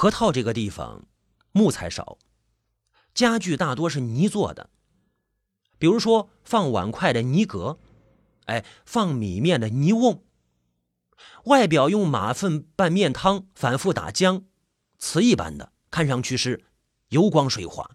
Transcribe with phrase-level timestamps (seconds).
[0.00, 1.06] 河套这个地方
[1.52, 2.16] 木材少，
[3.12, 4.70] 家具大多是泥做的，
[5.76, 7.78] 比如说放碗筷的泥格，
[8.46, 10.24] 哎，放米面的泥瓮。
[11.44, 14.44] 外表用马粪拌面汤，反复打浆，
[14.96, 16.64] 瓷一般的，看上去是
[17.08, 17.90] 油光水滑。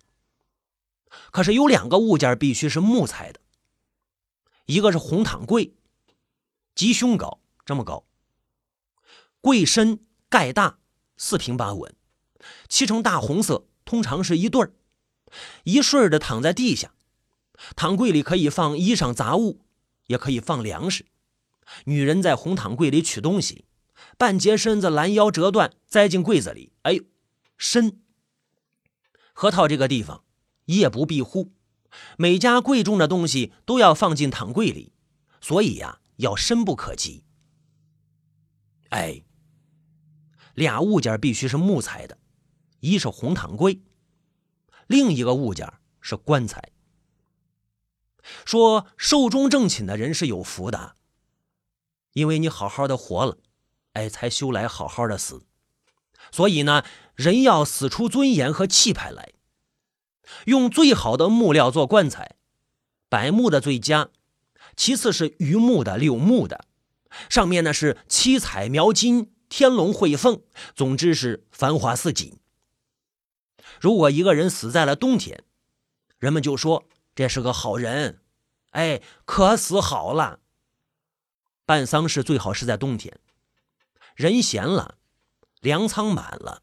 [1.31, 3.39] 可是有两个物件必须是木材的，
[4.67, 5.75] 一个是红躺柜，
[6.75, 8.05] 鸡胸高这么高，
[9.41, 10.77] 柜身盖大，
[11.17, 11.95] 四平八稳，
[12.67, 14.73] 漆成大红色，通常是一对儿，
[15.63, 16.93] 一顺的躺在地下。
[17.75, 19.61] 躺柜里可以放衣裳杂物，
[20.07, 21.05] 也可以放粮食。
[21.85, 23.65] 女人在红躺柜里取东西，
[24.17, 26.73] 半截身子拦腰折断，栽进柜子里。
[26.81, 27.03] 哎呦，
[27.57, 28.01] 深！
[29.33, 30.23] 河套这个地方
[30.65, 31.53] 夜不闭户，
[32.17, 34.93] 每家贵重的东西都要放进躺柜里，
[35.41, 37.23] 所以呀，要深不可及。
[38.89, 39.23] 哎，
[40.55, 42.17] 俩物件必须是木材的，
[42.79, 43.81] 一是红躺柜，
[44.87, 45.71] 另一个物件
[46.01, 46.71] 是棺材。
[48.43, 50.95] 说寿终正寝的人是有福的。
[52.13, 53.37] 因为你好好的活了，
[53.91, 55.45] 哎，才修来好好的死。
[56.31, 59.33] 所以呢，人要死出尊严和气派来。
[60.45, 62.37] 用最好的木料做棺材，
[63.09, 64.09] 柏木的最佳，
[64.77, 66.65] 其次是榆木的、柳木的，
[67.29, 70.41] 上面呢是七彩描金、天龙会凤，
[70.75, 72.37] 总之是繁华似锦。
[73.79, 75.43] 如果一个人死在了冬天，
[76.17, 78.21] 人们就说这是个好人，
[78.71, 80.39] 哎，可死好了。
[81.65, 83.19] 办丧事最好是在冬天，
[84.15, 84.97] 人闲了，
[85.61, 86.61] 粮仓满了，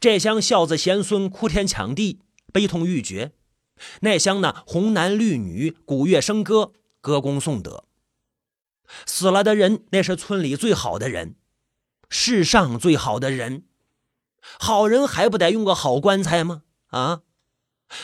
[0.00, 2.20] 这厢孝子贤孙哭天抢地，
[2.52, 3.32] 悲痛欲绝；
[4.00, 7.84] 那厢呢红男绿女，鼓乐笙歌，歌功颂德。
[9.06, 11.36] 死了的人，那是村里最好的人，
[12.14, 13.64] 世上最好的人。
[14.60, 16.64] 好人还不得用个好棺材吗？
[16.88, 17.22] 啊，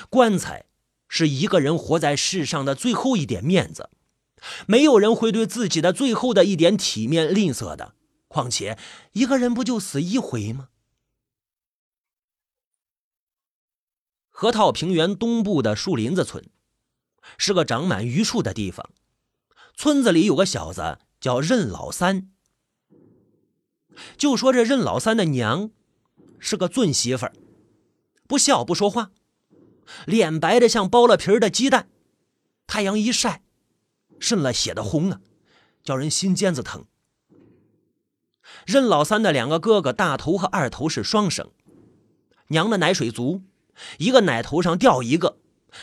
[0.08, 0.64] 棺材
[1.08, 3.90] 是一个人活在世上的最后一点面子。
[4.66, 7.94] 没有人会对自己的最后的一点体面吝啬的，
[8.28, 8.78] 况且
[9.12, 10.70] 一个人不就死一回吗？
[14.30, 16.48] 河套平原东部的树林子村，
[17.36, 18.88] 是个长满榆树的地方。
[19.76, 22.30] 村子里有个小子叫任老三。
[24.16, 25.70] 就说这任老三的娘
[26.38, 27.32] 是个俊媳妇儿，
[28.26, 29.10] 不笑不说话，
[30.06, 31.88] 脸白的像剥了皮的鸡蛋，
[32.66, 33.42] 太阳一晒。
[34.20, 35.20] 渗了血的红啊，
[35.84, 36.86] 叫人心尖子疼。
[38.66, 41.52] 任老三的两个哥哥大头和二头是双生，
[42.48, 43.42] 娘的奶水足，
[43.98, 45.38] 一个奶头上掉一个，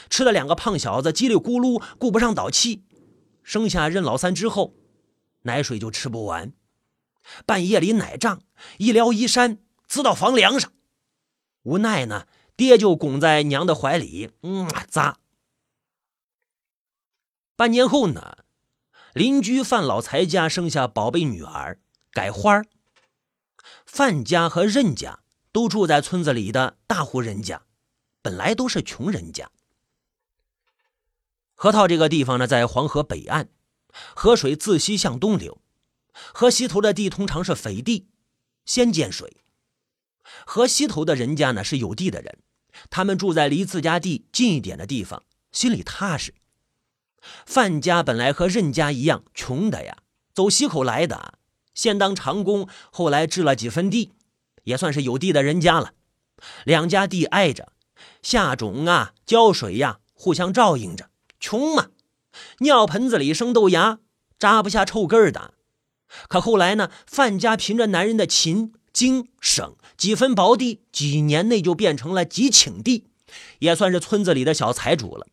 [0.09, 2.83] 吃了两个胖小子叽里咕噜顾不上倒气。
[3.41, 4.73] 生下任老三之后，
[5.43, 6.51] 奶水就吃不完，
[7.45, 8.41] 半夜里奶胀，
[8.77, 10.71] 一撩衣衫滋到房梁上，
[11.63, 15.15] 无奈呢，爹就拱在娘的怀里，嗯，咂。
[17.55, 18.39] 半年后呢，
[19.13, 21.79] 邻居范老财家生下宝贝女儿
[22.11, 22.61] 改花
[23.85, 25.21] 范家和任家
[25.51, 27.63] 都住在村子里的大户人家，
[28.21, 29.49] 本来都是穷人家。
[31.53, 33.47] 河套这个地方呢，在黄河北岸，
[34.13, 35.61] 河水自西向东流，
[36.33, 38.07] 河西头的地通常是肥地，
[38.65, 39.37] 先见水。
[40.45, 42.39] 河西头的人家呢是有地的人，
[42.89, 46.33] 他们住在离自家地近一点的地方，心里踏实。
[47.45, 49.97] 范家本来和任家一样穷的呀，
[50.33, 51.39] 走西口来的，
[51.73, 54.11] 先当长工，后来置了几分地，
[54.63, 55.93] 也算是有地的人家了。
[56.63, 57.73] 两家地挨着，
[58.21, 61.09] 下种啊、浇水呀，互相照应着。
[61.39, 61.87] 穷嘛，
[62.59, 63.99] 尿盆子里生豆芽，
[64.37, 65.54] 扎不下臭根儿的。
[66.27, 73.07] 可后来呢，范家凭着男人的勤、精、省，几分薄地，几年内就变成了几顷地，
[73.59, 75.27] 也算是村子里的小财主了。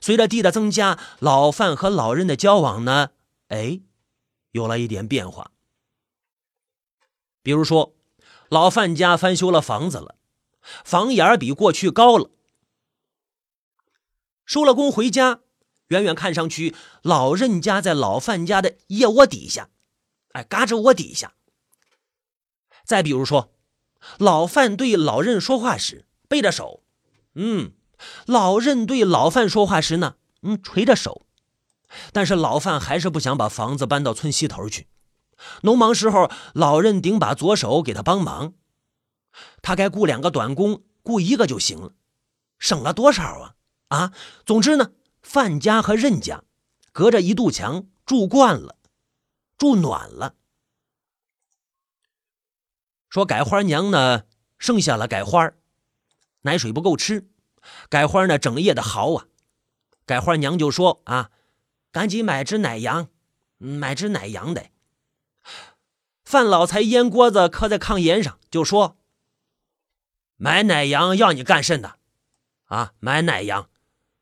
[0.00, 3.10] 随着地的增加，老范和老任的交往呢，
[3.48, 3.80] 哎，
[4.52, 5.50] 有了一点变化。
[7.42, 7.94] 比如说，
[8.48, 10.16] 老范家翻修了房子了，
[10.84, 12.30] 房檐比过去高了。
[14.44, 15.40] 收了工回家，
[15.88, 19.68] 远远看上去，老任家在老范家的腋窝底下，
[20.36, 21.32] 哎，嘎吱窝底下。
[22.84, 23.54] 再比如说，
[24.18, 26.82] 老范对老任说话时背着手，
[27.34, 27.72] 嗯。
[28.26, 31.26] 老任对老范说话时呢，嗯，垂着手，
[32.12, 34.86] 但是老范还是不想把房子搬到村西头去。
[35.62, 38.52] 农忙时候，老任顶把左手给他帮忙，
[39.62, 41.92] 他该雇两个短工，雇一个就行了，
[42.58, 43.54] 省了多少啊？
[43.88, 44.12] 啊，
[44.44, 44.92] 总之呢，
[45.22, 46.44] 范家和任家
[46.92, 48.75] 隔着一堵墙，住惯了，
[49.56, 50.34] 住暖了。
[53.08, 54.24] 说改花娘呢，
[54.58, 55.52] 剩下了改花
[56.42, 57.28] 奶水不够吃，
[57.88, 59.26] 改花呢整夜的嚎啊。
[60.04, 61.30] 改花娘就说啊，
[61.90, 63.08] 赶紧买只奶羊，
[63.56, 64.70] 买只奶羊的。
[66.24, 68.98] 范老财烟锅子磕在炕沿上，就说
[70.36, 71.98] ：“买奶羊要你干甚的？
[72.64, 73.70] 啊，买奶羊，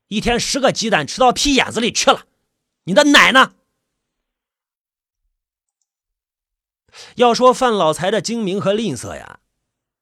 [0.07, 2.27] 一天十个鸡蛋吃到屁眼子里去了，
[2.83, 3.55] 你的奶呢？”
[7.15, 9.39] 要说范老财的精明和吝啬呀，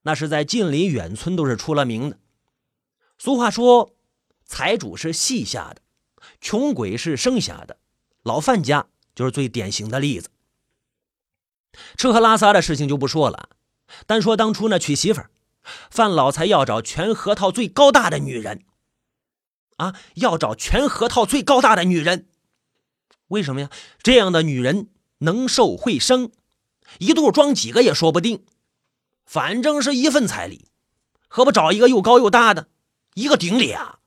[0.03, 2.19] 那是在近邻远村都是出了名的。
[3.17, 3.95] 俗话说，
[4.45, 5.81] 财主是细下的，
[6.41, 7.77] 穷鬼是生下的，
[8.23, 10.29] 老范家就是最典型的例子。
[11.97, 13.49] 吃喝拉撒的事情就不说了，
[14.05, 15.21] 单说当初那娶媳妇，
[15.89, 18.63] 范老财要找全河套最高大的女人，
[19.77, 22.27] 啊，要找全河套最高大的女人，
[23.29, 23.69] 为什么呀？
[24.03, 26.31] 这样的女人能受会生。
[26.99, 28.45] 一肚装几个也说不定，
[29.25, 30.67] 反正是一份彩礼，
[31.27, 32.67] 何不找一个又高又大的，
[33.15, 33.99] 一个顶礼啊？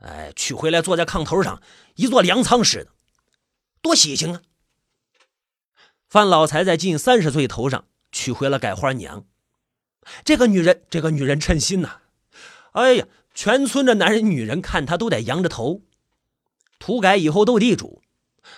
[0.00, 1.60] 哎，娶回来坐在炕头上，
[1.94, 2.90] 一座粮仓似的，
[3.80, 4.42] 多喜庆啊！
[6.08, 9.24] 范老财在近三十岁头上娶回了改花娘，
[10.24, 12.00] 这个女人，这个女人称心呐！
[12.72, 15.82] 哎呀，全村的男人女人看她都得仰着头。
[16.78, 18.02] 土改以后斗地主。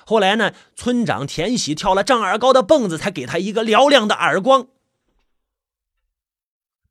[0.08, 4.68] 后来呢，村长田喜跳了丈二高的蹦子，才给他一个嘹亮的耳光。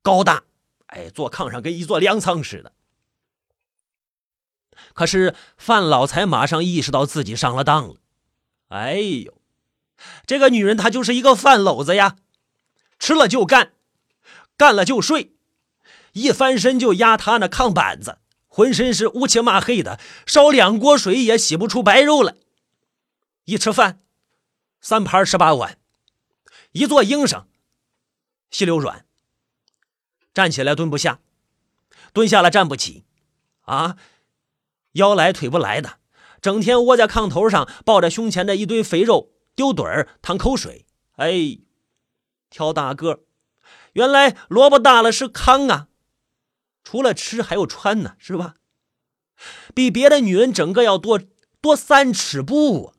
[0.02, 0.44] 高大，
[0.86, 2.70] 哎，坐炕上跟一座粮仓似的。
[4.94, 7.96] 可是范老财马上意识到自己上了当了。
[8.68, 9.34] 哎呦，
[10.24, 12.18] 这个女人她就是一个饭篓子呀，
[13.00, 13.72] 吃了就干，
[14.56, 15.32] 干了就睡，
[16.12, 22.36] 一翻身就压塌那炕板子，浑身是乌漆嘛黑的，烧两锅水也洗不出白肉来。
[23.48, 24.02] 一吃饭，
[24.78, 25.78] 三盘十八碗，
[26.72, 27.48] 一坐硬上，
[28.50, 29.06] 细溜软。
[30.34, 31.20] 站起来蹲不下，
[32.12, 33.06] 蹲下了站不起，
[33.62, 33.96] 啊，
[34.92, 35.98] 腰来腿不来的，
[36.42, 40.84] 整天窝在炕头上，抱着胸前的一堆肥肉，丢盹儿，淌口水。
[41.16, 41.60] 哎，
[42.50, 43.24] 挑大个，
[43.94, 45.88] 原来萝卜大了是糠啊！
[46.84, 48.56] 除了吃还有穿呢，是吧？
[49.74, 51.18] 比别的女人整个要多
[51.62, 52.92] 多三尺布。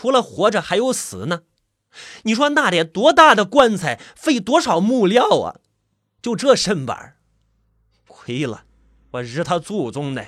[0.00, 1.42] 除了活着还有死呢，
[2.22, 5.56] 你说那得多大的棺材，费多少木料啊？
[6.22, 7.16] 就这身板
[8.06, 8.64] 亏了，
[9.10, 10.24] 我日他祖宗的！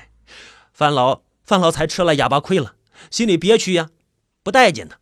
[0.73, 2.75] 范老范老才吃了哑巴亏了，
[3.13, 3.91] 心里憋屈呀，
[4.43, 4.99] 不待见他。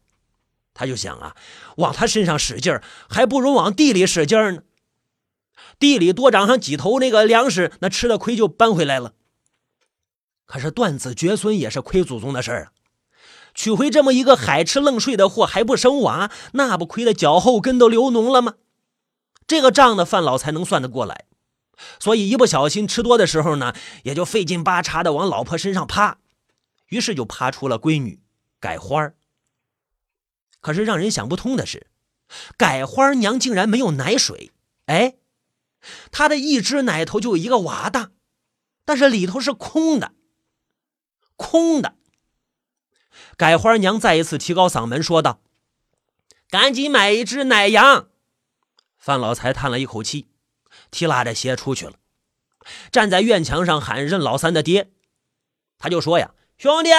[0.74, 1.34] 他就想啊，
[1.78, 2.78] 往他身上使劲
[3.08, 4.64] 还不如往地里使劲呢。
[5.78, 9.14] 地里多长上几头那个粮食，那吃的亏就搬回来了。
[10.44, 12.72] 可是断子绝孙也是亏祖宗的事儿啊。
[13.58, 18.55] 娶回这么一个海吃愣睡的货还不生娃，那不亏得脚后跟都流脓了吗？
[19.49, 21.25] 这个账呢，范老才能算得过来。
[21.99, 23.75] 所以一不小心吃多的时候呢，
[24.05, 26.19] 也就费劲巴叉的往老婆身上趴，
[26.87, 28.20] 于是就趴出了闺女
[28.60, 29.10] 改花
[30.61, 31.88] 可是让人想不通的是，
[32.56, 34.52] 改花娘竟然没有奶水。
[34.87, 35.16] 哎，
[36.12, 38.12] 她的一只奶头就一个娃大，
[38.84, 40.12] 但是里头是空的，
[41.34, 41.96] 空的。
[43.38, 45.40] 改花娘再一次提高嗓门说道
[46.50, 48.08] ：“赶紧买一只奶羊。”
[48.99, 50.28] 范老财叹了一口气，
[50.90, 51.92] 提拉着鞋出去了，
[52.90, 54.90] 站在院墙上喊任老三的爹。
[55.78, 56.90] 他就说：“呀，兄弟，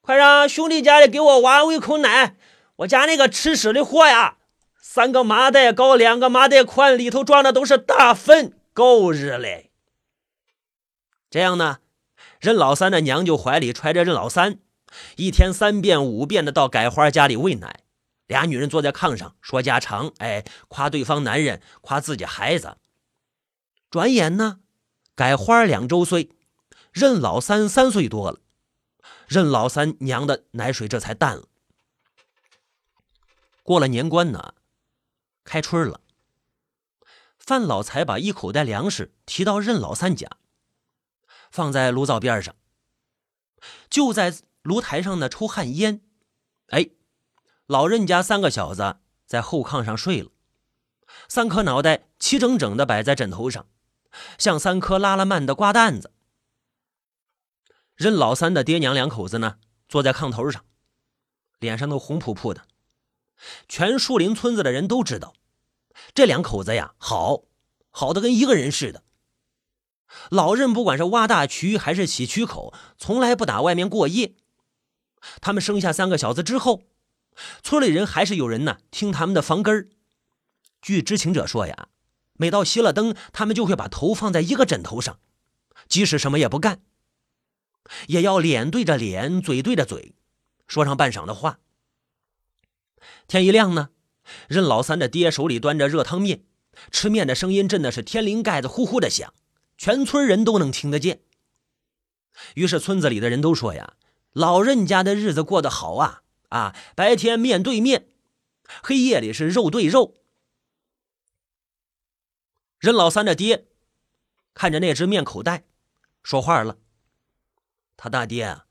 [0.00, 2.34] 快让兄弟家里给我挖一口奶！
[2.78, 4.38] 我家那个吃屎的货呀，
[4.82, 9.70] 三个麻袋高，两个麻袋宽，里头装的都是大粪，够日嘞！”
[11.30, 11.78] 这样呢，
[12.40, 14.58] 任老三的娘就怀里揣着任老三。
[15.16, 17.82] 一天三遍五遍的到改花家里喂奶，
[18.26, 22.76] 俩女人坐在炕上说家常，哎，夸对方男人，夸自己孩子。
[23.90, 24.60] 转眼呢，
[25.14, 26.30] 改花两周岁，
[26.92, 28.40] 任老三三岁多了，
[29.26, 31.48] 任老三娘的奶水这才淡了。
[33.62, 34.54] 过了年关呢，
[35.44, 36.00] 开春了，
[37.38, 40.28] 范老财把一口袋粮食提到任老三家，
[41.50, 42.54] 放在炉灶边上，
[43.90, 44.34] 就在。
[44.68, 46.02] 炉台上的抽旱烟，
[46.66, 46.90] 哎，
[47.64, 50.28] 老任家三个小子在后炕上睡了，
[51.26, 53.66] 三颗脑袋齐整整的摆在枕头上，
[54.36, 56.12] 像三颗拉了曼的瓜蛋子。
[57.96, 59.56] 任老三的爹娘两口子呢，
[59.88, 60.62] 坐在炕头上，
[61.58, 62.66] 脸上都红扑扑的。
[63.68, 65.32] 全树林村子的人都知道，
[66.12, 67.44] 这两口子呀，好，
[67.88, 69.02] 好的跟一个人似的。
[70.28, 74.34] 老任不管是挖大渠还是洗渠口，从来不打外面过夜。
[75.40, 76.82] 他们生下三个小子之后，
[77.62, 79.88] 村里人还是有人呢听他们的房根儿。
[80.80, 81.88] 据知情者说呀，
[82.34, 85.18] 每到熄了灯，他们就会把头放在一个枕头上，
[85.88, 86.80] 即使什么也不干，
[88.06, 90.14] 也要脸对着脸，嘴对着嘴，
[90.66, 91.58] 说上半晌的话。
[93.26, 93.90] 天一亮呢，
[94.48, 96.44] 任老三的爹手里端着热汤面，
[96.90, 99.32] 吃面的声音震的是天灵盖子呼呼的响，
[99.76, 101.22] 全村人都能听得见。
[102.54, 103.94] 于是村子里的人都说呀，
[104.32, 106.76] 老任家的日子过得好啊啊！
[106.94, 108.08] 白天面对面，
[108.82, 110.14] 黑夜里是肉对肉。
[112.78, 113.68] 任老三的爹
[114.54, 115.64] 看着那只面口袋，
[116.22, 116.78] 说话了
[117.96, 118.66] ：“他大爹啊，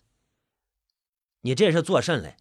[1.42, 2.38] 你这是做甚嘞？”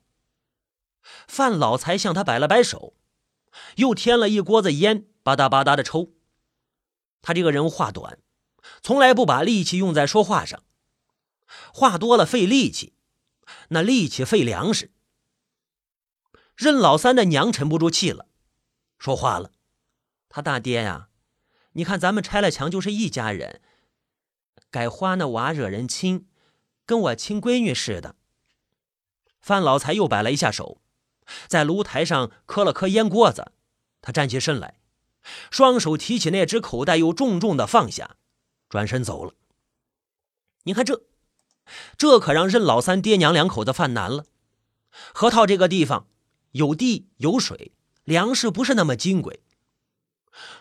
[1.28, 2.96] 范老财向他摆了摆手，
[3.76, 6.12] 又添了一锅子烟，吧嗒吧嗒的抽。
[7.22, 8.20] 他这个人话短，
[8.82, 10.64] 从来不把力气用在说话上，
[11.72, 12.95] 话多了费力气，
[13.70, 14.92] 那力气费粮食。
[16.54, 18.28] 任老三的娘沉不住气了，
[18.98, 19.52] 说话了
[20.28, 21.08] ：“他大爹呀，
[21.72, 23.60] 你看咱们拆了墙就是一家人，
[24.70, 26.28] 改花那娃惹人亲，
[26.84, 28.16] 跟我亲闺女似的。”
[29.40, 30.82] 范老财又摆了一下手。
[31.48, 33.50] 在炉台上磕了磕烟锅子，
[34.00, 34.78] 他站起身来，
[35.50, 38.16] 双手提起那只口袋，又重重的放下，
[38.68, 39.34] 转身走了。
[40.62, 41.02] 你看这，
[41.96, 44.24] 这可让任老三爹娘两口子犯难了。
[45.12, 46.06] 河套这个地方
[46.52, 47.72] 有地有水，
[48.04, 49.40] 粮食不是那么金贵。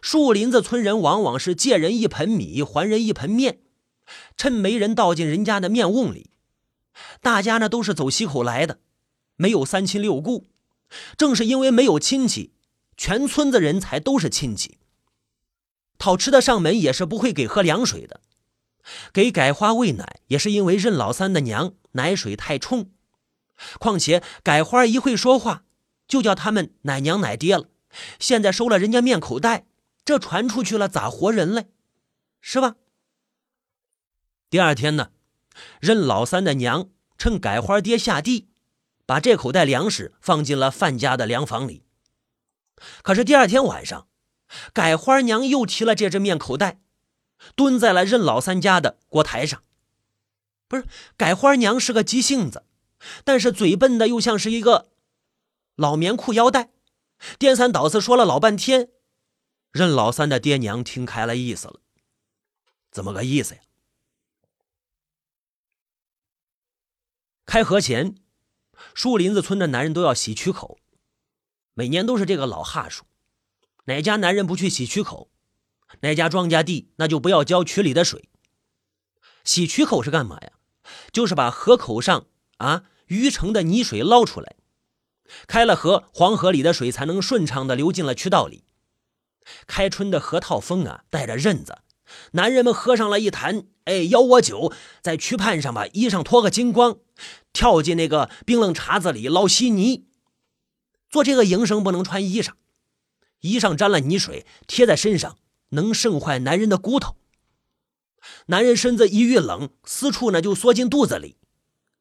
[0.01, 3.59] 树林子村人往往是借人一盆米还人一盆面，
[4.38, 6.31] 趁没人倒进人家的面瓮里。
[7.21, 8.79] 大家呢都是走西口来的，
[9.35, 10.47] 没有三亲六故。
[11.17, 12.53] 正是因为没有亲戚，
[12.95, 14.77] 全村子人才都是亲戚。
[15.97, 18.21] 讨吃的上门也是不会给喝凉水的，
[19.13, 22.91] 给改花喂奶也是因为任老三的娘奶水太冲。
[23.79, 25.63] 况且改花一会说话，
[26.07, 27.69] 就叫他们奶娘奶爹了。
[28.19, 29.65] 现在收了人家面口袋，
[30.03, 31.67] 这传出去了咋活人嘞？
[32.41, 32.75] 是吧？
[34.49, 35.11] 第二天呢，
[35.79, 38.49] 任老三的娘趁改花爹下地。
[39.07, 41.83] 把这口袋粮食放进了范家的粮房里。
[43.03, 44.07] 可是第二天晚上，
[44.73, 46.79] 改花娘又提了这只面口袋，
[47.55, 49.61] 蹲在了任老三家的锅台上。
[50.67, 50.85] 不是，
[51.15, 52.65] 改花娘是个急性子，
[53.23, 54.89] 但是嘴笨的又像是一个
[55.75, 56.71] 老棉裤腰带，
[57.37, 58.89] 颠三倒四说了老半天。
[59.71, 61.81] 任老三的爹娘听开了意思了，
[62.91, 63.61] 怎么个意思呀？
[67.45, 68.15] 开河前。
[68.93, 70.77] 树林子村的男人都要洗渠口，
[71.73, 73.05] 每年都是这个老哈数。
[73.85, 75.29] 哪家男人不去洗渠口，
[76.05, 78.29] 哪家庄稼地那就不要浇渠里的水。
[79.43, 80.51] 洗渠口是干嘛呀？
[81.12, 84.55] 就是把河口上啊淤成的泥水捞出来。
[85.47, 88.65] 开了河，黄河里的水才能顺畅的流进了渠道里。
[89.65, 91.79] 开春的河套风啊，带着刃子，
[92.33, 94.71] 男人们喝上了一坛哎腰窝酒，
[95.01, 97.00] 在渠畔上把衣裳脱个精光。
[97.51, 100.05] 跳进那个冰冷碴子里捞稀泥，
[101.09, 102.51] 做这个营生不能穿衣裳，
[103.39, 105.38] 衣裳沾了泥水贴在身上，
[105.75, 107.15] 能渗坏男人的骨头。
[108.48, 111.38] 男人身子一遇冷，私处呢就缩进肚子里，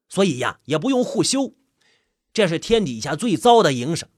[0.09, 1.53] 所以呀也不用护修，
[2.33, 4.09] 这是天底下最糟的营生。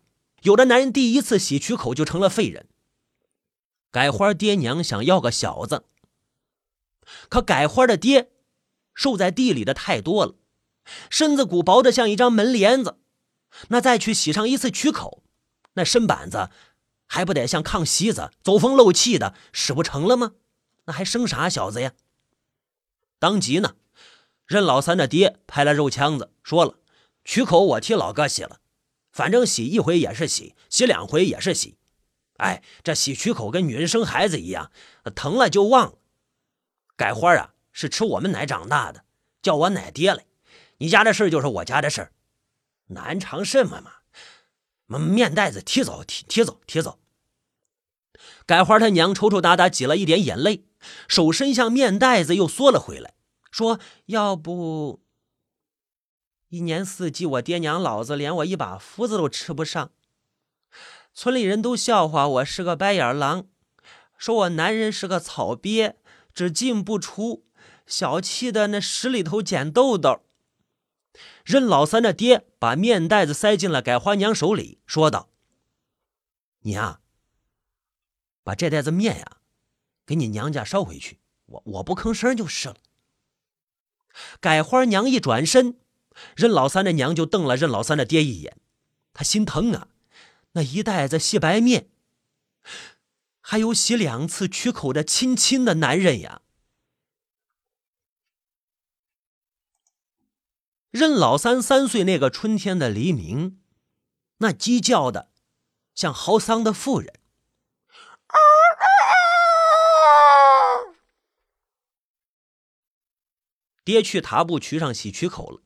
[0.43, 2.67] 有的男人第一次洗渠口就成了废人。
[3.91, 5.83] 改花爹娘想要个小子，
[7.27, 8.31] 可改花的爹
[8.93, 10.35] 受在地里的太多了。
[11.09, 12.97] 身子骨薄的像一张门帘子，
[13.69, 15.23] 那再去洗上一次渠口，
[15.73, 16.49] 那身板子
[17.07, 20.33] 还不得像炕席子，走风漏气的，使不成了吗？
[20.85, 21.93] 那还生啥小子呀？
[23.19, 23.75] 当即呢，
[24.45, 26.79] 任老三的爹拍了肉枪子，说了
[27.25, 28.59] ：“渠口我替老哥洗了，
[29.11, 31.77] 反正洗一回也是洗，洗两回也是洗。
[32.37, 34.71] 哎，这洗渠口跟女人生孩子一样，
[35.15, 35.97] 疼了就忘了。
[36.95, 39.05] 改花啊，是吃我们奶长大的，
[39.41, 40.25] 叫我奶爹嘞。”
[40.79, 42.11] 你家的事就是我家的事
[42.89, 43.93] 难偿什么嘛？
[44.87, 46.99] 面袋子提走，提提走，提走。
[48.45, 50.63] 改花他娘抽抽搭搭挤了一点眼泪，
[51.07, 53.13] 手伸向面袋子，又缩了回来，
[53.51, 55.01] 说：“要不，
[56.49, 59.91] 一年四季我爹娘老子连我一把胡子都吃不上，
[61.13, 63.47] 村里人都笑话我是个白眼狼，
[64.17, 65.97] 说我男人是个草鳖，
[66.33, 67.45] 只进不出，
[67.85, 70.21] 小气的那屎里头捡豆豆。”
[71.43, 75.29] 任老三的爹把面袋子塞进了改花娘手里，说道
[76.61, 77.01] ：“你呀，
[78.43, 79.37] 把这袋子面呀，
[80.05, 82.75] 给你娘家捎回去，我我不吭声就是了。”
[84.39, 85.79] 改花娘一转身，
[86.35, 88.57] 任老三的娘就瞪了任老三的爹一眼，
[89.13, 89.89] 他心疼啊，
[90.53, 91.89] 那一袋子细白面，
[93.41, 96.41] 还有洗两次曲口的亲亲的男人呀！
[100.91, 103.59] 任老三三岁那个春天的黎明，
[104.37, 105.31] 那鸡叫的
[105.93, 107.13] 像嚎丧的妇人。
[113.83, 115.61] 爹去塔布渠上洗渠口了，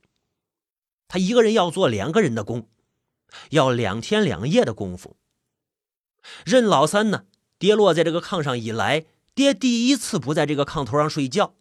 [1.08, 2.70] 他一个人要做两个人的工，
[3.50, 5.18] 要两天两夜的功夫。
[6.46, 7.26] 任老三呢，
[7.58, 11.56] 跌落在这个炕上以来，爹第一次不在这个炕头上睡觉。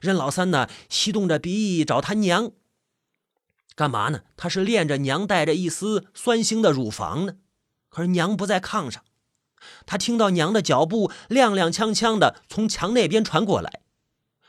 [0.00, 2.52] 任老三呢，吸动着鼻翼找他娘，
[3.74, 4.22] 干嘛呢？
[4.36, 7.36] 他是恋着娘带着一丝酸腥的乳房呢。
[7.88, 9.04] 可是娘不在炕上，
[9.86, 13.82] 他听到娘的脚步踉踉跄跄的从墙那边传过来，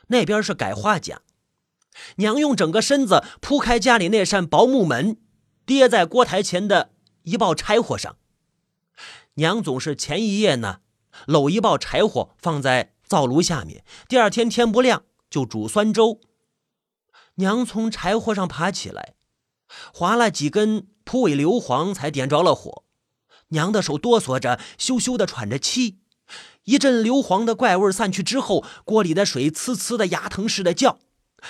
[0.08, 1.22] 那边是改花家。
[2.18, 5.18] 娘用整个身子铺开家里那扇薄木门，
[5.66, 6.92] 跌在锅台前的
[7.24, 8.18] 一抱柴火上。
[9.36, 10.80] 娘总是前一夜呢，
[11.26, 15.04] 搂一抱柴火放在灶炉下面，第二天天不亮。
[15.36, 16.22] 就煮酸粥。
[17.36, 19.16] 娘从柴火上爬起来，
[19.94, 22.86] 划了几根蒲尾硫磺，才点着了火。
[23.50, 25.98] 娘的手哆嗦着，羞羞的喘着气。
[26.64, 31.00] 一阵硫磺的怪味散去之后，锅里的水呲呲的牙疼似的叫。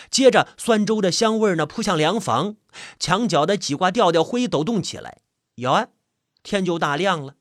[0.09, 2.55] 接着酸粥的香味呢扑向凉房，
[2.99, 5.19] 墙角的几挂吊吊灰抖动起来。
[5.57, 5.89] 哟，
[6.41, 7.35] 天就大亮了。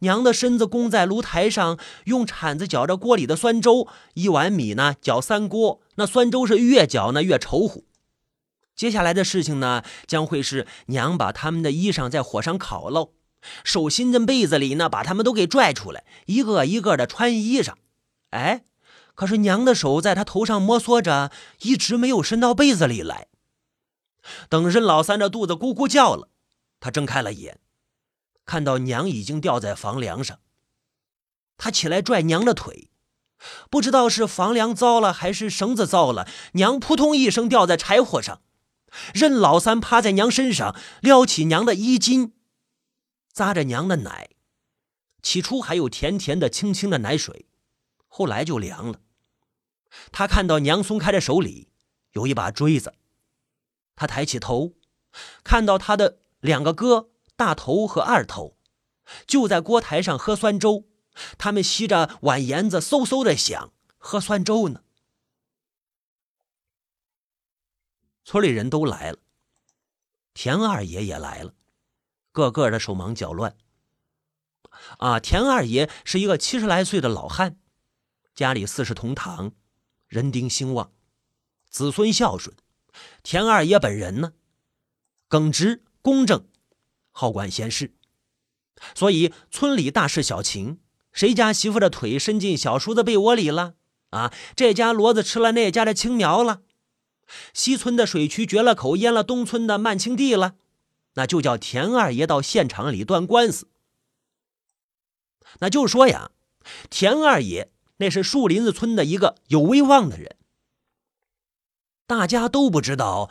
[0.00, 3.88] 娘的身子弓在炉台上，用铲子搅着锅里的酸粥。
[4.14, 5.80] 一碗米呢，搅三锅。
[5.96, 7.84] 那酸粥是越搅呢越稠乎。
[8.76, 13.10] 接下来的事情呢，将会是娘把他们的衣裳在火上烤喽，
[13.64, 17.72] 手心的被子里呢，把他们都给拽出来，一个一个的穿衣裳。
[18.30, 18.62] 哎，
[19.16, 21.32] 可是娘的手在他头上摩挲着，
[21.62, 23.26] 一直没有伸到被子里来。
[24.48, 26.28] 等任老三的肚子咕咕叫了，
[26.78, 27.58] 他睁开了眼。
[28.48, 30.40] 看到娘已经吊在房梁上，
[31.58, 32.88] 他起来拽娘的腿，
[33.68, 38.40] 不知道是房梁糟了还是绳子糟了，娘扑通一声掉在柴火上。
[39.12, 42.32] 任老三趴在娘身上，撩起娘的衣襟，
[43.34, 44.30] 咂着娘的奶。
[45.20, 47.44] 起初还有甜甜的、清清的奶水，
[48.06, 49.00] 后来就凉了。
[50.10, 51.68] 他看到娘松开的手里
[52.12, 52.94] 有一把锥子，
[53.94, 54.72] 他抬起头，
[55.44, 57.10] 看到他的两个哥。
[57.38, 58.58] 大头和二头
[59.24, 60.88] 就在锅台上喝酸粥，
[61.38, 64.82] 他们吸着碗沿子，嗖嗖的响，喝酸粥呢。
[68.24, 69.18] 村里人都来了，
[70.34, 71.54] 田二爷也来了，
[72.32, 73.56] 个个的手忙脚乱。
[74.98, 77.60] 啊，田二爷是一个七十来岁的老汉，
[78.34, 79.52] 家里四世同堂，
[80.08, 80.92] 人丁兴旺，
[81.70, 82.56] 子孙孝顺。
[83.22, 84.32] 田二爷本人呢，
[85.28, 86.48] 耿直公正。
[87.20, 87.96] 好管闲事，
[88.94, 90.78] 所以村里大事小情，
[91.10, 93.74] 谁家媳妇的腿伸进小叔子被窝里了
[94.10, 94.32] 啊？
[94.54, 96.62] 这家骡子吃了那家的青苗了，
[97.52, 100.54] 西村的水渠决了口，淹了东村的曼青地了，
[101.14, 103.68] 那就叫田二爷到现场里断官司。
[105.58, 106.30] 那就说呀，
[106.88, 110.36] 田二爷那是树林子村的一个有威望的人，
[112.06, 113.28] 大家都不知道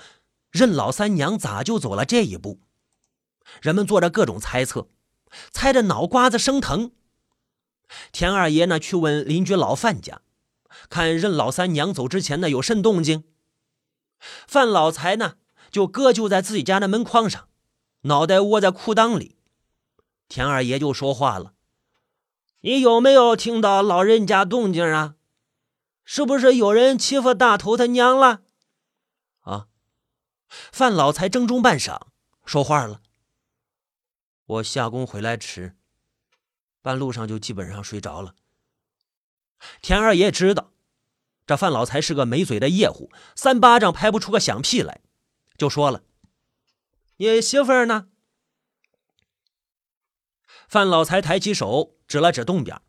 [0.52, 2.60] 任老三娘咋就走了这一步。
[3.62, 4.88] 人们做着各种猜测，
[5.52, 6.92] 猜得脑瓜子生疼。
[8.12, 10.22] 田二爷呢，去问邻居老范家，
[10.90, 13.24] 看任老三娘走之前呢有甚动静。
[14.48, 15.36] 范老财呢，
[15.72, 17.48] 就搁就在自己家的门框上，
[18.02, 19.38] 脑袋窝在裤裆里。
[20.28, 21.54] 田二爷就说话了
[22.62, 25.16] ：“你有没有听到老人家动静啊？
[26.04, 28.42] 是不是有人欺负大头他娘了？”
[29.42, 29.68] 啊！
[30.50, 32.02] 范老财怔中半晌，
[32.46, 33.02] 说话了。
[34.48, 35.76] 我下工回来迟，
[36.82, 38.34] 半路上就基本上睡着了。
[39.82, 40.72] 田二爷知道
[41.46, 45.02] 这范老财是个没嘴的夜壶，三巴掌拍不出个响屁来，
[45.58, 46.04] 就说了
[47.18, 48.08] ：“你媳妇儿呢？”
[50.70, 52.82] 范老财抬起手指了指东边，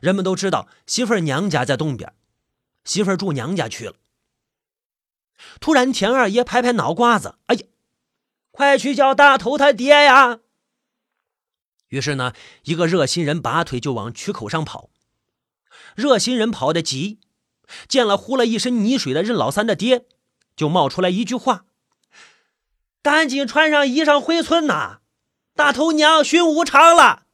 [0.00, 2.14] 人们都知道媳妇儿娘家在东边，
[2.84, 3.96] 媳妇儿住娘家去了。
[5.60, 7.66] 突然，田二爷拍拍脑瓜子：“哎呀，
[8.50, 10.40] 快去叫大头他爹呀！”
[11.92, 12.32] 于是呢，
[12.64, 14.88] 一个热心人拔腿就往渠口上跑。
[15.94, 17.20] 热心人跑得急，
[17.86, 20.06] 见了糊了一身泥水的任老三的爹，
[20.56, 21.66] 就冒出来一句话
[23.02, 25.00] ：“赶紧穿上衣裳回村呐！
[25.54, 27.24] 大头娘寻无常了。”